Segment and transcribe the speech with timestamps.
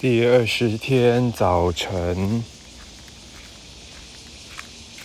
[0.00, 2.44] 第二十天早晨，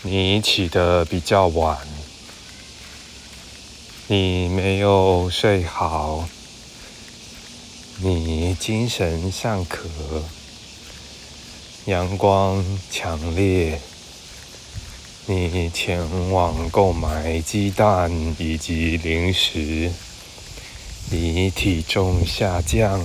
[0.04, 1.80] 你起得比较晚，
[4.06, 6.30] 你没有睡好，
[8.04, 9.90] 你精神尚可，
[11.86, 13.82] 阳光强烈，
[15.26, 19.92] 你前往购买鸡蛋以及零食，
[21.10, 23.02] 你体重下降。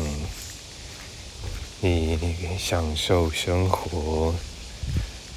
[1.80, 2.18] 你
[2.59, 4.34] 享受生活，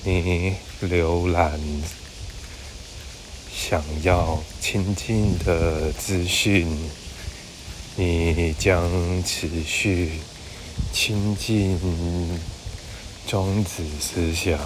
[0.03, 1.61] 你浏览
[3.53, 6.67] 想要亲近的资讯，
[7.95, 8.89] 你将
[9.23, 10.13] 持续
[10.91, 11.79] 亲近
[13.27, 14.57] 庄子思想，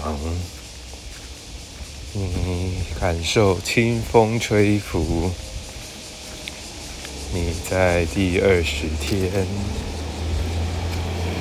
[2.14, 5.30] 你感受清风吹拂，
[7.34, 9.46] 你在第二十天。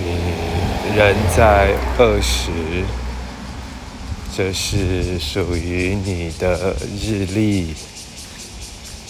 [0.06, 2.52] 你人在二十，
[4.38, 7.74] 这是属于你的日历。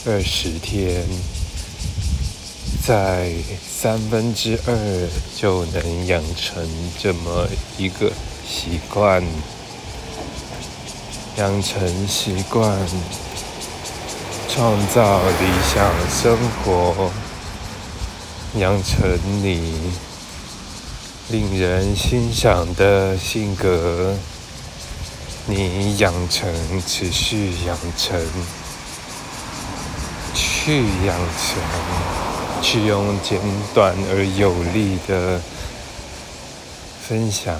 [0.07, 1.03] 二十天，
[2.81, 3.29] 在
[3.67, 6.65] 三分之二就能养成
[6.97, 7.45] 这么
[7.77, 8.09] 一个
[8.47, 9.21] 习惯，
[11.37, 12.71] 养成习惯，
[14.47, 17.11] 创造理想生活，
[18.59, 20.04] 养成你。
[21.29, 24.15] 令人欣赏的性格，
[25.47, 26.47] 你养成，
[26.85, 28.21] 持续养成，
[30.35, 33.39] 去养成，去用简
[33.73, 35.41] 短而有力的
[37.07, 37.59] 分享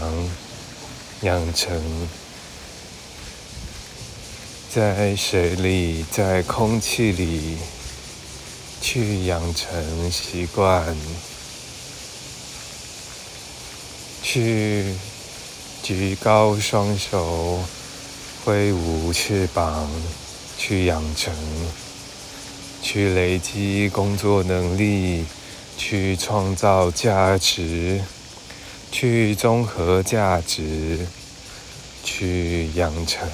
[1.22, 2.08] 养成，
[4.72, 7.58] 在水里，在空气里，
[8.80, 10.96] 去养成习惯。
[14.28, 14.84] 去
[15.84, 17.60] 举高双手，
[18.44, 19.88] 挥舞翅膀，
[20.58, 21.32] 去养成，
[22.82, 25.26] 去累积工作能力，
[25.78, 28.02] 去创造价值，
[28.92, 31.06] 去综合价值，
[32.04, 33.30] 去养成，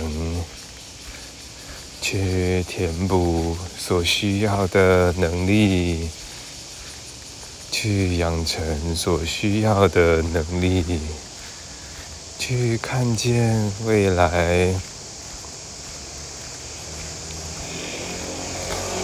[2.01, 6.09] 去填补所需要的能力。
[7.81, 10.99] 去养成所需要的能力，
[12.37, 14.71] 去看见未来，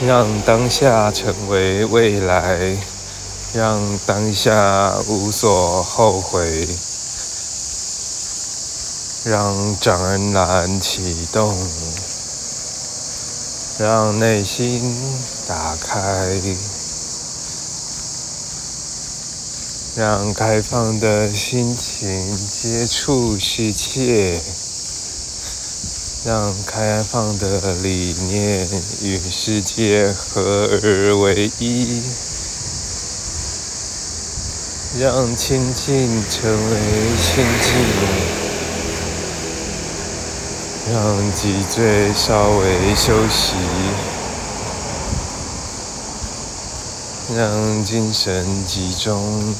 [0.06, 2.78] 让当下成为未来，
[3.56, 6.68] 让当下无所后悔，
[9.26, 11.58] 让展览启动，
[13.80, 14.96] 让内心
[15.48, 16.77] 打开。
[19.98, 24.40] 让开放的心情接触世界，
[26.24, 28.70] 让开放的理念
[29.02, 32.04] 与世界合而为一，
[35.00, 36.80] 让亲近成为
[37.18, 37.74] 亲近，
[40.94, 43.56] 让脊椎稍微休息。
[47.36, 49.54] 让精神集中。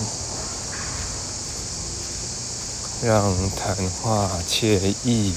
[3.00, 5.32] 让谈话惬意，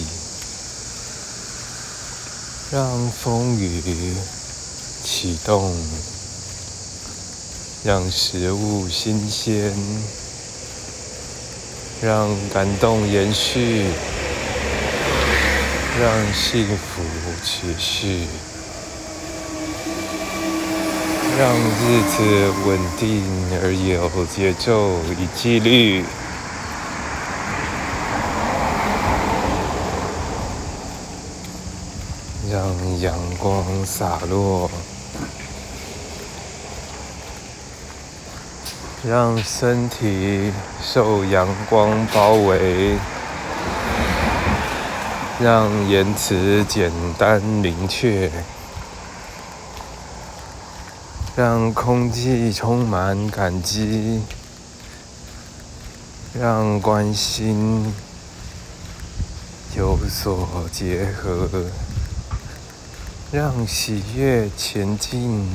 [2.71, 4.15] 让风雨
[5.05, 5.77] 启动，
[7.85, 9.75] 让食物新鲜，
[12.01, 13.85] 让感动延续，
[16.01, 17.03] 让幸福
[17.45, 18.27] 持续，
[21.39, 22.19] 让日子
[22.67, 23.23] 稳定
[23.63, 26.03] 而有节奏与纪律。
[32.53, 32.60] 让
[33.01, 34.71] 阳光洒落，
[39.03, 40.53] 让身体
[40.83, 42.97] 受阳光包围，
[45.41, 48.31] 让言辞简单明确，
[51.35, 54.21] 让空气充满感激，
[56.39, 57.95] 让关心
[59.77, 61.49] 有所结合。
[63.33, 65.49] 让喜悦前进，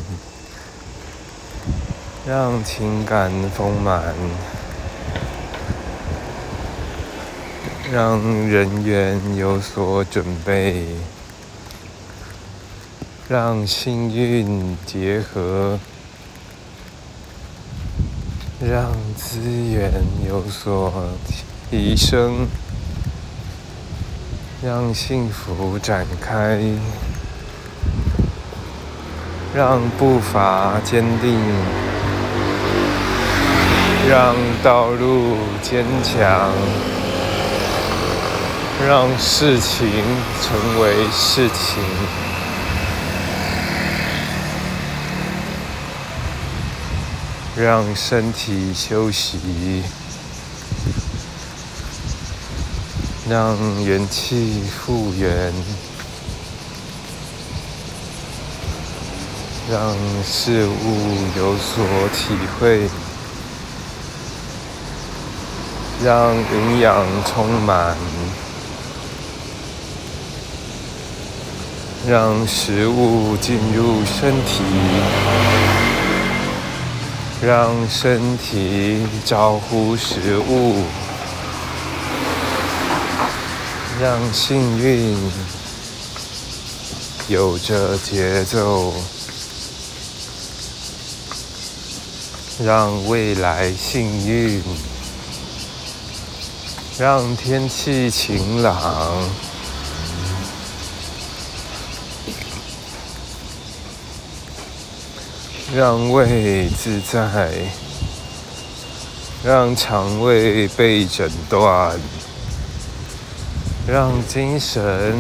[2.26, 4.16] 让情感丰满，
[7.92, 8.18] 让
[8.48, 10.86] 人员有所准备，
[13.28, 15.78] 让幸运结合，
[18.62, 19.92] 让资源
[20.26, 21.10] 有所
[21.70, 22.48] 提升，
[24.64, 26.62] 让幸福展开，
[29.56, 31.40] 让步伐坚定，
[34.10, 36.52] 让道路坚强，
[38.86, 39.88] 让事情
[40.42, 41.82] 成为事情。
[47.56, 49.82] 让身体休息，
[53.30, 53.56] 让
[53.86, 55.54] 元气复原，
[59.70, 61.84] 让事物有所
[62.14, 62.88] 体会，
[66.04, 67.98] 让营养充满，
[72.08, 74.64] 让食物进入身体。
[77.42, 80.84] 让身体招呼食物，
[84.02, 85.16] 让幸运
[87.28, 88.94] 有着节奏，
[92.64, 94.64] 让未来幸运，
[96.98, 99.24] 让天气晴朗。
[105.76, 107.52] 让胃自在，
[109.44, 112.00] 让肠胃被诊断，
[113.86, 115.18] 让精神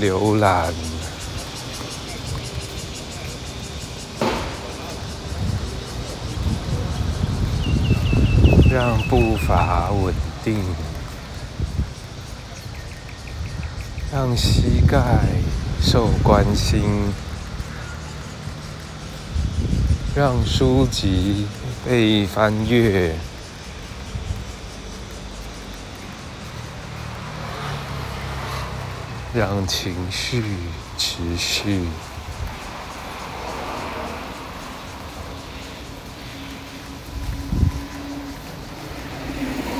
[0.00, 0.72] 浏览，
[8.78, 10.14] 让步伐稳
[10.44, 10.62] 定，
[14.12, 15.02] 让膝盖
[15.82, 17.12] 受关心。
[20.14, 21.48] 让书籍
[21.84, 23.16] 被翻阅，
[29.34, 30.44] 让情绪
[30.96, 31.80] 持续，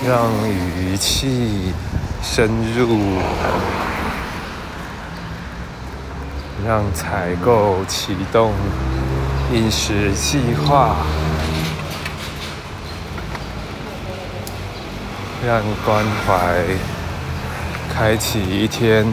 [0.09, 1.75] 让语气
[2.23, 3.19] 深入，
[6.67, 8.53] 让采购启动。
[9.53, 10.97] 饮食计划，
[15.47, 16.65] 让关怀
[17.95, 19.07] 开启一天。